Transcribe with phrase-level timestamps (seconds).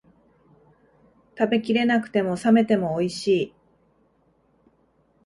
[1.37, 3.53] 食べきれなくても、冷めてもおいしい